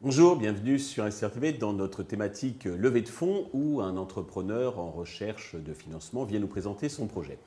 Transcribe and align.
Bonjour, 0.00 0.36
bienvenue 0.36 0.78
sur 0.78 1.12
SRTV 1.12 1.52
dans 1.52 1.74
notre 1.74 2.02
thématique 2.02 2.64
levée 2.64 3.02
de 3.02 3.08
fonds 3.10 3.50
où 3.52 3.82
un 3.82 3.98
entrepreneur 3.98 4.78
en 4.78 4.90
recherche 4.90 5.54
de 5.54 5.74
financement 5.74 6.24
vient 6.24 6.40
nous 6.40 6.46
présenter 6.46 6.88
son 6.88 7.06
projet. 7.06 7.38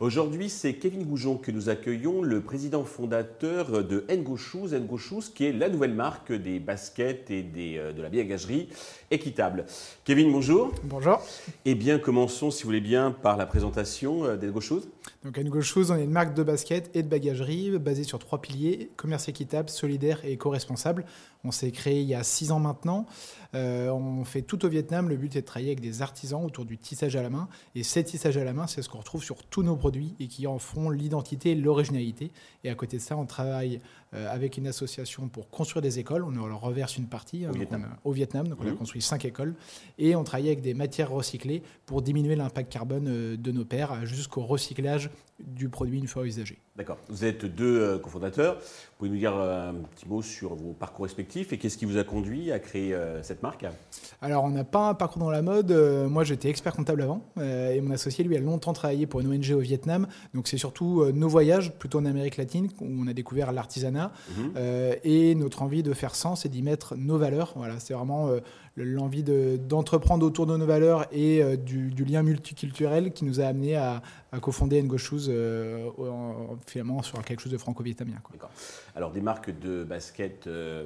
Aujourd'hui, 0.00 0.48
c'est 0.48 0.76
Kevin 0.76 1.04
Goujon 1.04 1.36
que 1.36 1.50
nous 1.50 1.68
accueillons, 1.68 2.22
le 2.22 2.40
président 2.40 2.84
fondateur 2.84 3.84
de 3.84 4.06
Ngo 4.10 4.38
Shoes, 4.38 4.68
Ngo 4.72 4.96
Shoes 4.96 5.24
qui 5.34 5.44
est 5.44 5.52
la 5.52 5.68
nouvelle 5.68 5.92
marque 5.92 6.32
des 6.32 6.58
baskets 6.58 7.30
et 7.30 7.42
des, 7.42 7.76
euh, 7.76 7.92
de 7.92 8.00
la 8.00 8.08
bagagerie 8.08 8.70
équitable. 9.10 9.66
Kevin, 10.04 10.32
bonjour. 10.32 10.72
Bonjour. 10.84 11.20
Eh 11.66 11.74
bien, 11.74 11.98
commençons, 11.98 12.50
si 12.50 12.62
vous 12.62 12.68
voulez 12.68 12.80
bien, 12.80 13.10
par 13.10 13.36
la 13.36 13.44
présentation 13.44 14.24
euh, 14.24 14.36
d'Engo 14.38 14.62
Shoes. 14.62 14.84
Donc 15.22 15.36
Ngo 15.38 15.60
Shoes, 15.60 15.90
on 15.90 15.96
est 15.96 16.04
une 16.04 16.10
marque 16.12 16.32
de 16.32 16.44
baskets 16.44 16.90
et 16.94 17.02
de 17.02 17.08
bagagerie 17.08 17.78
basée 17.78 18.04
sur 18.04 18.18
trois 18.18 18.40
piliers, 18.40 18.88
commerce 18.96 19.28
équitable, 19.28 19.68
solidaire 19.68 20.24
et 20.24 20.32
éco-responsable. 20.32 21.04
On 21.44 21.50
s'est 21.50 21.70
créé 21.72 22.00
il 22.00 22.08
y 22.08 22.14
a 22.14 22.22
six 22.22 22.52
ans 22.52 22.60
maintenant. 22.60 23.06
Euh, 23.54 23.88
on 23.90 24.24
fait 24.24 24.42
tout 24.42 24.64
au 24.64 24.68
Vietnam. 24.68 25.08
Le 25.08 25.16
but 25.16 25.36
est 25.36 25.40
de 25.40 25.46
travailler 25.46 25.70
avec 25.70 25.80
des 25.80 26.02
artisans 26.02 26.44
autour 26.44 26.64
du 26.64 26.78
tissage 26.78 27.16
à 27.16 27.22
la 27.22 27.30
main. 27.30 27.48
Et 27.74 27.82
ces 27.82 28.04
tissages 28.04 28.36
à 28.36 28.44
la 28.44 28.52
main, 28.52 28.66
c'est 28.66 28.82
ce 28.82 28.88
qu'on 28.88 28.98
retrouve 28.98 29.24
sur 29.24 29.44
tous 29.44 29.62
nos 29.62 29.76
produits 29.76 29.89
et 30.20 30.26
qui 30.26 30.46
en 30.46 30.58
font 30.58 30.90
l'identité 30.90 31.50
et 31.50 31.54
l'originalité. 31.54 32.30
Et 32.64 32.70
à 32.70 32.74
côté 32.74 32.96
de 32.96 33.02
ça, 33.02 33.16
on 33.16 33.26
travaille 33.26 33.80
euh, 34.14 34.32
avec 34.32 34.56
une 34.56 34.66
association 34.66 35.28
pour 35.28 35.48
construire 35.50 35.82
des 35.82 35.98
écoles. 35.98 36.24
On 36.24 36.30
leur 36.30 36.60
reverse 36.60 36.96
une 36.96 37.06
partie 37.06 37.46
au, 37.46 37.52
Vietnam. 37.52 37.86
au 38.04 38.12
Vietnam. 38.12 38.48
Donc 38.48 38.58
on 38.60 38.66
a 38.66 38.70
Mhm. 38.70 38.76
construit 38.76 39.02
cinq 39.02 39.24
écoles. 39.24 39.54
Et 39.98 40.16
on 40.16 40.24
travaille 40.24 40.48
avec 40.48 40.60
des 40.62 40.74
matières 40.74 41.10
recyclées 41.10 41.62
pour 41.86 42.02
diminuer 42.02 42.36
l'impact 42.36 42.72
carbone 42.72 43.06
euh, 43.08 43.36
de 43.36 43.52
nos 43.52 43.64
pairs 43.64 44.04
jusqu'au 44.06 44.42
recyclage 44.42 45.10
du 45.38 45.68
produit 45.68 45.98
une 45.98 46.06
fois 46.08 46.26
usagé. 46.26 46.58
D'accord. 46.80 46.96
Vous 47.10 47.26
êtes 47.26 47.44
deux 47.44 47.78
euh, 47.78 47.98
cofondateurs. 47.98 48.54
Vous 48.54 48.96
pouvez 48.96 49.10
nous 49.10 49.18
dire 49.18 49.36
euh, 49.36 49.68
un 49.68 49.74
petit 49.74 50.08
mot 50.08 50.22
sur 50.22 50.54
vos 50.54 50.72
parcours 50.72 51.04
respectifs 51.04 51.52
et 51.52 51.58
qu'est-ce 51.58 51.76
qui 51.76 51.84
vous 51.84 51.98
a 51.98 52.04
conduit 52.04 52.52
à 52.52 52.58
créer 52.58 52.94
euh, 52.94 53.22
cette 53.22 53.42
marque? 53.42 53.66
Alors, 54.22 54.44
on 54.44 54.48
n'a 54.48 54.64
pas 54.64 54.88
un 54.88 54.94
parcours 54.94 55.20
dans 55.20 55.28
la 55.30 55.42
mode. 55.42 55.72
Moi, 56.08 56.24
j'étais 56.24 56.48
expert 56.48 56.74
comptable 56.74 57.02
avant. 57.02 57.22
et 57.38 57.82
mon 57.82 57.90
associé, 57.90 58.24
lui, 58.24 58.34
a 58.34 58.40
longtemps 58.40 58.72
travaillé 58.72 59.06
pour 59.06 59.20
une 59.20 59.26
ONG 59.30 59.50
au 59.54 59.58
Vietnam. 59.58 60.06
Donc, 60.32 60.48
c'est 60.48 60.56
surtout 60.56 61.04
nos 61.12 61.28
voyages, 61.28 61.70
plutôt 61.78 61.98
en 61.98 62.06
Amérique 62.06 62.38
latine, 62.38 62.68
où 62.80 62.86
on 62.88 63.06
a 63.06 63.12
découvert 63.12 63.52
l'artisanat. 63.52 64.12
Mhm. 64.38 64.52
et 65.04 65.34
notre 65.34 65.60
envie 65.62 65.82
de 65.82 65.92
faire 65.92 66.14
sens 66.14 66.46
et 66.46 66.48
d'y 66.48 66.62
mettre 66.62 66.96
nos 66.96 67.18
valeurs. 67.18 67.52
Voilà, 67.56 67.78
c'est 67.78 67.92
vraiment 67.94 68.30
l'envie 68.76 69.22
de- 69.22 69.58
d'entreprendre 69.68 70.24
autour 70.24 70.46
de 70.46 70.56
nos 70.56 70.66
valeurs 70.66 71.06
et 71.12 71.56
du, 71.58 71.90
du 71.90 72.04
lien 72.04 72.22
multiculturel 72.22 73.12
qui 73.12 73.24
nous 73.24 73.40
a 73.40 73.44
amené 73.44 73.76
à, 73.76 74.02
à 74.32 74.38
cofonder 74.40 74.82
Ngo 74.82 74.96
Shoes, 74.98 75.28
euh, 75.28 75.88
en- 75.98 76.56
finalement 76.66 77.02
sur 77.02 77.22
quelque 77.24 77.40
chose 77.40 77.52
de 77.52 77.58
franco-vietnamien. 77.58 78.16
Alors, 78.94 79.10
des 79.10 79.20
marques 79.20 79.56
de 79.58 79.84
basket 79.84 80.46
euh, 80.46 80.84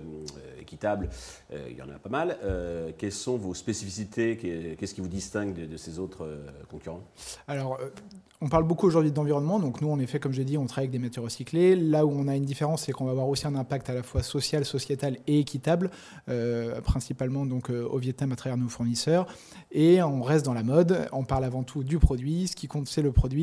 équitables, 0.61 1.09
euh, 1.53 1.67
il 1.71 1.77
y 1.77 1.83
en 1.83 1.89
a 1.91 1.99
pas 1.99 2.09
mal. 2.09 2.39
Euh, 2.43 2.91
quelles 2.97 3.13
sont 3.13 3.37
vos 3.37 3.55
spécificités? 3.55 4.37
Qu'est- 4.37 4.77
Qu'est-ce 4.79 4.95
qui 4.95 5.01
vous 5.01 5.09
distingue 5.09 5.55
de, 5.55 5.67
de 5.67 5.77
ces 5.77 5.99
autres 5.99 6.25
euh, 6.25 6.47
concurrents? 6.71 7.03
Alors, 7.49 7.79
on 8.41 8.49
parle 8.49 8.65
beaucoup 8.65 8.87
aujourd'hui 8.87 9.13
d'environnement. 9.13 9.59
Donc, 9.59 9.81
nous, 9.81 9.91
en 9.91 9.99
effet, 9.99 10.19
comme 10.21 10.33
j'ai 10.33 10.45
dit, 10.45 10.59
on 10.59 10.67
travaille 10.67 10.85
avec 10.89 10.93
des 10.93 10.99
matières 10.99 11.23
recyclées. 11.25 11.77
Là 11.77 12.05
où 12.07 12.11
on 12.11 12.29
a 12.29 12.37
une 12.37 12.45
différence, 12.45 12.83
c'est 12.85 12.93
qu'on 12.93 13.05
va 13.05 13.11
avoir 13.13 13.29
aussi 13.29 13.47
un 13.47 13.55
impact 13.55 13.89
à 13.91 13.95
la 13.95 14.03
fois 14.03 14.23
social, 14.23 14.65
sociétal 14.65 15.19
et 15.27 15.39
équitable, 15.39 15.91
principalement 16.85 17.47
donc 17.47 17.71
au 17.71 17.99
Vietnam 17.99 18.33
à 18.33 18.37
travers 18.37 18.57
nos 18.57 18.69
fournisseurs. 18.69 19.27
Et 19.73 20.03
on 20.03 20.23
reste 20.23 20.45
dans 20.45 20.53
la 20.55 20.63
mode. 20.63 21.09
On 21.13 21.25
parle 21.25 21.45
avant 21.45 21.63
tout 21.63 21.83
du 21.85 21.99
produit. 21.99 22.49
Ce 22.49 22.57
qui 22.57 22.67
compte, 22.69 22.89
c'est 22.89 23.03
le 23.03 23.13
produit. 23.13 23.34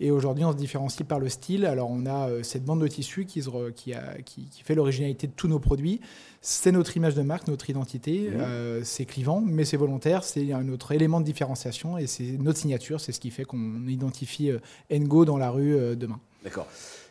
Et 0.00 0.10
aujourd'hui, 0.10 0.44
on 0.44 0.52
se 0.52 0.56
différencie 0.56 1.06
par 1.06 1.18
le 1.20 1.28
style. 1.28 1.64
Alors, 1.66 1.90
on 1.90 2.06
a 2.06 2.28
euh, 2.28 2.42
cette 2.42 2.64
bande 2.64 2.80
de 2.80 2.88
tissu 2.88 3.24
qui, 3.26 3.42
se 3.42 3.48
re- 3.50 3.72
qui, 3.72 3.94
a- 3.94 4.20
qui- 4.24 4.46
qui 4.50 4.62
fait 4.62 4.74
l'originalité 4.74 5.26
de 5.26 5.32
tous 5.32 5.48
nos 5.48 5.58
produits. 5.58 6.00
C'est 6.40 6.72
notre 6.72 6.96
image 6.96 7.14
de 7.14 7.22
marque, 7.22 7.48
notre 7.48 7.68
identité. 7.70 8.30
Mhm. 8.30 8.40
Euh, 8.40 8.80
c'est 8.84 9.04
clivant, 9.04 9.40
mais 9.40 9.64
c'est 9.64 9.76
volontaire. 9.76 10.22
C'est 10.24 10.52
un 10.52 10.68
autre 10.68 10.92
élément 10.92 11.20
de 11.20 11.24
différenciation 11.24 11.98
et 11.98 12.06
c'est 12.06 12.32
notre 12.38 12.58
signature. 12.58 13.00
C'est 13.00 13.12
ce 13.12 13.20
qui 13.20 13.30
fait 13.30 13.44
qu'on 13.44 13.86
identifie 13.86 14.50
euh, 14.50 14.58
Ngo 14.90 15.24
dans 15.24 15.38
la 15.38 15.50
rue 15.50 15.74
euh, 15.74 15.94
demain. 15.96 16.20
D'accord. 16.44 16.66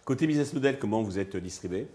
Côté 0.05 0.27
business 0.27 0.53
model, 0.53 0.77
comment 0.79 1.01
vous 1.01 1.17
êtes 1.19 1.35
distribué? 1.35 1.87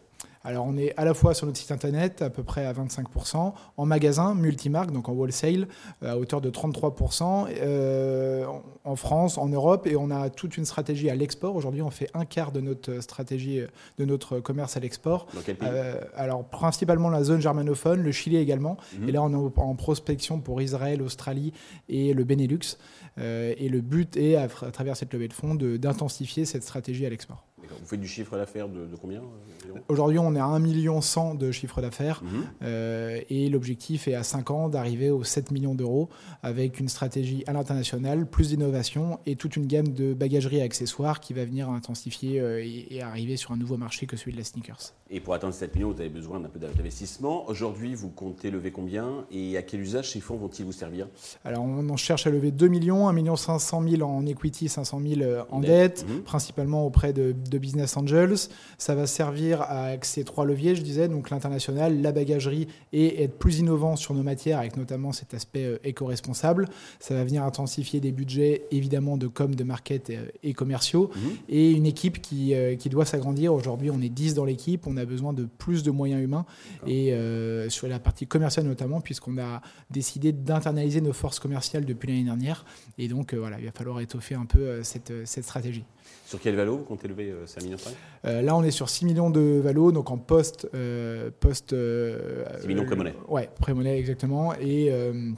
Alors, 0.43 0.65
on 0.67 0.77
est 0.79 0.95
à 0.97 1.05
la 1.05 1.13
fois 1.13 1.35
sur 1.35 1.47
notre 1.47 1.59
site 1.59 1.71
internet, 1.71 2.23
à 2.23 2.31
peu 2.31 2.43
près 2.43 2.65
à 2.65 2.73
25%, 2.73 3.53
en 3.77 3.85
magasin, 3.87 4.35
multimarque, 4.35 4.91
donc 4.91 5.09
en 5.11 5.13
wholesale, 5.13 5.69
euh, 6.03 6.13
à 6.13 6.17
hauteur 6.17 6.41
de 6.41 6.49
33%, 6.49 7.47
euh, 7.61 8.47
en- 8.85 8.97
France, 8.97 9.37
en 9.39 9.49
Europe, 9.49 9.87
et 9.87 9.97
on 9.97 10.11
a 10.11 10.31
toute 10.31 10.57
une 10.57 10.65
stratégie 10.65 11.11
à 11.11 11.15
l'export. 11.15 11.55
Aujourd'hui, 11.57 11.83
on 11.83 11.91
fait 11.91 12.09
un 12.15 12.25
quart 12.25 12.53
de 12.53 12.61
notre 12.61 13.01
stratégie, 13.01 13.61
de 13.99 14.05
notre 14.05 14.41
commerce 14.41 14.77
à 14.77 14.81
l'export. 14.81 15.27
Dans 15.35 15.41
quel 15.43 15.57
pays 15.57 15.69
Euh, 15.71 16.01
alors, 16.17 16.45
principalement 16.45 17.09
la 17.11 17.23
zone 17.23 17.41
germanophone, 17.41 18.03
le 18.03 18.11
Chili 18.13 18.37
également. 18.37 18.77
Mhm. 18.99 19.09
Et 19.09 19.13
là, 19.13 19.23
on 19.23 19.31
est 19.33 19.59
en 19.59 19.75
prospection 19.75 20.41
pour 20.41 20.61
Israël, 20.63 21.03
Australie 21.03 21.53
et 21.89 22.15
le 22.15 22.25
Benelux. 22.25 22.79
Euh, 23.19 23.55
et 23.59 23.69
le 23.69 23.81
but 23.81 24.17
est, 24.17 24.37
à, 24.37 24.45
à 24.45 24.71
travers 24.71 24.97
cette 24.97 25.13
levée 25.13 25.29
de 25.29 25.33
fonds, 25.33 25.55
d'intensifier 25.55 26.45
cette 26.45 26.63
stratégie 26.63 27.05
à 27.07 27.11
l'export. 27.11 27.45
Vous 27.69 27.87
faites 27.87 28.01
du 28.01 28.09
chiffre 28.09 28.37
d'affaires 28.37 28.69
de, 28.69 28.87
de 28.87 28.97
combien 28.97 29.21
euh, 29.21 29.79
Aujourd'hui, 29.89 30.19
on 30.19 30.35
est 30.35 30.41
à 30.41 30.45
1,1 30.45 30.61
million 30.61 31.01
de 31.35 31.51
chiffre 31.53 31.81
d'affaires. 31.81 32.23
Mhm. 32.25 32.45
Euh, 32.63 33.21
et 33.31 33.49
l'objectif 33.49 34.09
est 34.09 34.15
à 34.15 34.23
5 34.23 34.51
ans 34.51 34.69
d'arriver 34.69 35.11
aux 35.11 35.25
7 35.25 35.51
millions 35.51 35.75
d'euros 35.75 36.09
avec 36.43 36.81
une 36.81 36.89
stratégie 36.89 37.45
à 37.47 37.53
l'international, 37.53 38.27
plus 38.27 38.49
d'innovation 38.49 39.19
et 39.27 39.37
toute 39.37 39.57
une 39.57 39.67
gamme 39.67 39.89
de 39.89 40.15
bagagerie 40.15 40.59
et 40.59 40.63
accessoires 40.63 41.21
qui 41.21 41.33
va 41.35 41.45
venir 41.45 41.69
intensifier 41.71 42.41
euh, 42.41 42.63
et, 42.65 42.87
et 42.97 43.03
arriver 43.03 43.37
sur 43.37 43.53
un 43.53 43.57
nouveau 43.57 43.77
marché 43.77 44.07
que 44.07 44.17
celui 44.17 44.33
de 44.33 44.39
la 44.39 44.45
sneakers. 44.45 44.93
Et 45.13 45.21
pour 45.21 45.35
atteindre 45.35 45.55
7 45.55 45.75
millions, 45.75 45.91
vous 45.93 46.01
avez 46.01 46.09
besoin 46.09 46.39
d'un 46.41 46.49
peu 46.49 46.59
d'investissement. 46.61 47.49
Aujourd'hui, 47.49 47.95
vous 47.95 48.11
comptez 48.11 48.51
lever 48.51 48.71
combien 48.71 49.25
et 49.31 49.57
à 49.57 49.63
quel 49.63 49.81
usage 49.81 50.11
ces 50.13 50.21
fonds 50.21 50.37
vont-ils 50.37 50.65
vous 50.65 50.73
servir? 50.73 51.09
Alors, 51.45 51.63
on 51.65 51.89
en 51.89 51.97
cherche 51.97 52.27
à 52.27 52.31
lever 52.31 52.51
2 52.53 52.69
millions, 52.69 53.09
1 53.09 53.13
million 53.13 53.37
500 53.37 53.83
000 53.89 54.03
en 54.03 54.25
equity, 54.27 54.69
500 54.69 55.01
000 55.05 55.21
euh, 55.23 55.43
en 55.51 55.61
Dette. 55.61 55.71
dette, 55.71 56.07
Mhm. 56.09 56.23
principalement 56.23 56.87
auprès 56.87 57.13
de, 57.13 57.33
de 57.51 57.59
business 57.59 57.97
angels. 57.97 58.37
Ça 58.79 58.95
va 58.95 59.07
servir 59.07 59.63
à 59.63 59.91
ces 60.03 60.25
trois 60.25 60.45
leviers, 60.45 60.75
je 60.75 60.83
disais, 60.83 61.09
donc 61.09 61.29
l'international, 61.31 62.01
la 62.01 62.13
bagagerie 62.13 62.69
et 62.93 63.23
être 63.23 63.39
plus 63.39 63.59
innovant 63.59 63.97
sur 63.97 64.15
nos 64.15 64.23
matières 64.23 64.59
avec 64.59 64.77
notamment 64.77 65.13
cet 65.13 65.35
aspect 65.35 65.65
euh, 65.65 65.79
éco-responsable. 65.85 66.69
Ça 67.01 67.15
va 67.15 67.25
venir 67.25 67.43
intensifier 67.45 68.01
des 68.01 68.13
budgets 68.13 68.63
évidemment 68.71 69.17
de 69.17 69.27
com, 69.27 69.55
de 69.55 69.65
market 69.65 70.11
euh, 70.11 70.27
et 70.43 70.55
commerciaux 70.55 71.11
Mhm. 71.17 71.31
et 71.49 71.71
une 71.73 71.87
équipe 71.87 72.21
qui, 72.23 72.55
euh, 72.55 72.77
qui 72.77 72.89
doit 72.89 73.05
s'agrandir. 73.05 73.53
Aujourd'hui, 73.53 73.91
on 73.91 74.01
est 74.01 74.09
10 74.09 74.35
dans 74.35 74.45
l'équipe, 74.45 74.87
on 74.87 74.97
a 74.97 75.05
besoin 75.05 75.33
de 75.33 75.45
plus 75.45 75.83
de 75.83 75.91
moyens 75.91 76.23
humains 76.23 76.47
et 76.87 77.13
euh, 77.13 77.69
sur 77.69 77.89
la 77.89 77.99
partie 77.99 78.27
commerciale 78.27 78.67
notamment, 78.67 79.01
puisqu'on 79.01 79.39
a 79.39 79.61
décidé 79.91 80.33
d'internaliser 80.33 81.01
nos 81.01 81.13
forces 81.13 81.41
commerciales 81.41 81.85
depuis 81.85 82.09
l'année 82.09 82.25
dernière. 82.25 82.65
Et 82.99 83.09
donc, 83.09 83.33
euh, 83.35 83.39
voilà, 83.39 83.59
il 83.59 83.65
va 83.65 83.73
falloir 83.73 84.01
étoffer 84.01 84.35
un 84.35 84.47
peu 84.47 84.83
cette, 84.83 85.13
cette 85.27 85.45
stratégie. 85.45 85.85
Sur 86.27 86.41
quel 86.41 86.55
valo 86.55 86.77
vous 86.79 86.85
comptez 86.85 87.09
lever 87.09 87.31
euh, 87.31 87.47
5 87.47 87.65
millions 87.65 87.77
Euh, 88.25 88.41
là, 88.43 88.55
on 88.57 88.63
est 88.63 88.71
sur 88.71 88.89
6 88.89 89.05
millions 89.05 89.31
de 89.31 89.61
valos, 89.63 89.91
donc 89.93 90.11
en 90.11 90.19
post. 90.19 90.69
Euh, 90.75 91.31
post 91.41 91.73
euh, 91.73 92.45
6 92.61 92.69
millions 92.69 92.83
euh, 92.83 92.87
pré-monnaie. 92.87 93.15
Ouais, 93.29 93.49
pré-monnaie, 93.61 93.99
exactement. 93.99 94.55
Et. 94.55 94.89
euh, 94.91 95.33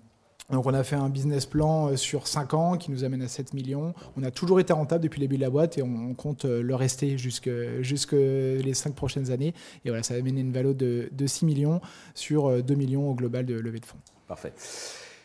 donc 0.50 0.66
on 0.66 0.74
a 0.74 0.82
fait 0.84 0.96
un 0.96 1.08
business 1.08 1.46
plan 1.46 1.88
euh, 1.88 1.96
sur 1.96 2.26
5 2.26 2.52
ans 2.52 2.76
qui 2.76 2.90
nous 2.90 3.04
amène 3.04 3.22
à 3.22 3.28
7 3.28 3.54
millions. 3.54 3.94
On 4.18 4.22
a 4.22 4.30
toujours 4.30 4.60
été 4.60 4.72
rentable 4.74 5.02
depuis 5.02 5.20
le 5.20 5.24
début 5.26 5.36
de 5.36 5.40
la 5.42 5.48
boîte 5.50 5.78
et 5.78 5.82
on, 5.82 6.12
compte 6.14 6.44
euh, 6.44 6.62
le 6.62 6.74
rester 6.74 7.16
jusque, 7.16 7.48
jusque 7.80 8.12
les 8.12 8.74
5 8.74 8.94
prochaines 8.94 9.30
années. 9.30 9.54
Et 9.84 9.88
voilà, 9.88 10.02
ça 10.02 10.12
va 10.12 10.20
amener 10.20 10.42
une 10.42 10.52
valeur 10.52 10.74
de, 10.74 11.08
de 11.10 11.26
6 11.26 11.46
millions 11.46 11.80
sur 12.14 12.48
euh, 12.50 12.60
2 12.60 12.74
millions 12.74 13.10
au 13.10 13.14
global 13.14 13.46
de 13.46 13.54
levée 13.54 13.80
de 13.80 13.86
fonds. 13.86 13.96
Parfait. 14.28 14.52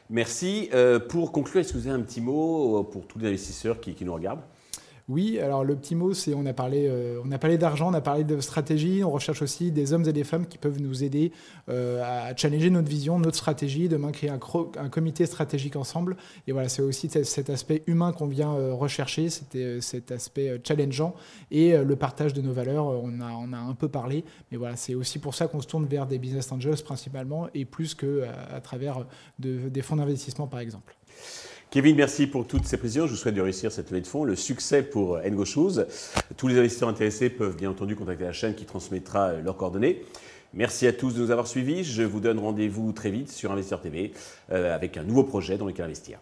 Merci. 0.10 0.70
Euh, 0.74 1.00
pour 1.00 1.34
conclure, 1.34 1.60
est-ce 1.60 1.74
que 1.74 1.78
vous 1.78 1.88
avez 1.88 2.00
un 2.00 2.04
petit 2.04 2.22
mot 2.22 2.80
euh, 2.80 2.84
pour 2.84 3.06
tous 3.06 3.20
les 3.20 3.28
investisseurs 3.28 3.82
qui, 3.82 3.94
qui 3.96 4.06
nous 4.06 4.14
regardent? 4.14 4.44
Oui, 5.10 5.40
alors 5.40 5.64
le 5.64 5.74
petit 5.78 5.96
mot, 5.96 6.14
c'est 6.14 6.34
on 6.34 6.46
a 6.46 6.52
parlé, 6.52 6.86
euh, 6.90 7.22
on 7.24 7.32
a 7.32 7.38
parlé 7.38 7.58
d'argent, 7.58 7.90
on 7.90 7.94
a 7.94 8.02
parlé 8.02 8.26
de 8.26 8.42
stratégie, 8.42 9.06
on 9.06 9.10
recherche 9.10 9.42
aussi 9.42 9.72
des 9.72 9.94
hommes 9.94 10.06
et 10.06 10.12
des 10.12 10.26
femmes 10.26 10.46
qui 10.46 10.58
peuvent 10.58 10.82
nous 10.82 11.02
aider 11.02 11.32
euh, 11.70 12.04
à 12.04 12.36
challenger 12.36 12.70
notre 12.70 12.90
vision, 12.90 13.18
notre 13.18 13.38
stratégie, 13.38 13.88
demain 13.88 14.12
créer 14.12 14.30
un, 14.30 14.38
comité 14.90 15.26
stratégique 15.26 15.78
ensemble. 15.78 16.18
Et 16.46 16.52
voilà, 16.52 16.68
c'est 16.68 16.82
aussi 16.82 17.08
cet- 17.10 17.50
aspect 17.50 17.84
humain 17.88 18.12
qu'on 18.12 18.28
vient 18.28 18.54
euh, 18.54 18.74
rechercher, 18.74 19.30
c'était 19.30 19.80
cet 19.80 20.12
aspect 20.12 20.60
challengeant 20.68 21.16
et 21.52 21.78
le 21.78 21.96
partage 21.96 22.34
de 22.34 22.42
nos 22.42 22.52
valeurs. 22.52 22.88
On 22.88 23.22
a, 23.22 23.32
on 23.32 23.54
a 23.54 23.58
un 23.58 23.76
peu 23.76 23.88
parlé, 23.88 24.26
mais 24.52 24.58
voilà, 24.58 24.76
c'est 24.76 24.94
aussi 24.94 25.20
pour 25.20 25.36
ça 25.36 25.48
qu'on 25.48 25.62
se 25.62 25.68
tourne 25.68 25.86
vers 25.86 26.06
des 26.06 26.18
business 26.18 26.52
angels 26.52 26.84
principalement 26.84 27.48
et 27.54 27.64
plus 27.64 27.96
que 27.96 28.26
à, 28.54 28.60
travers 28.60 29.06
de- 29.40 29.70
des 29.70 29.82
fonds 29.82 29.96
d'investissement 29.96 30.48
par 30.48 30.60
exemple. 30.60 30.98
Kevin, 31.70 31.98
merci 31.98 32.28
pour 32.28 32.48
toutes 32.48 32.66
ces 32.66 32.78
précisions. 32.78 33.08
Je 33.08 33.12
vous 33.12 33.18
souhaite 33.18 33.36
de 33.36 33.42
réussir 33.42 33.74
cette 33.74 33.92
levée 33.92 34.00
de 34.00 34.08
fonds. 34.08 34.24
Le 34.24 34.38
succès 34.38 34.84
pour 34.84 35.20
Ngo 35.20 35.44
Shoes. 35.44 35.86
Tous 36.38 36.48
les 36.48 36.58
investisseurs 36.58 36.88
intéressés 36.88 37.30
peuvent 37.30 37.58
bien 37.58 37.70
entendu 37.70 37.94
contacter 37.94 38.24
la 38.24 38.32
chaîne 38.32 38.56
qui 38.56 38.64
transmettra 38.64 39.28
euh, 39.28 39.42
leurs 39.42 39.58
coordonnées. 39.58 40.02
Merci 40.54 40.88
à 40.88 40.94
tous 40.94 41.14
de 41.14 41.20
nous 41.20 41.30
avoir 41.30 41.46
suivis. 41.46 41.84
Je 41.84 42.04
vous 42.04 42.22
donne 42.22 42.40
rendez-vous 42.40 42.94
très 42.94 43.12
vite 43.12 43.30
sur 43.30 43.52
Investisseur 43.52 43.82
TV 43.82 44.14
euh, 44.50 44.74
avec 44.74 44.96
un 44.96 45.04
nouveau 45.04 45.26
projet 45.26 45.58
dans 45.58 45.66
lequel 45.66 45.86
investir. 45.86 46.20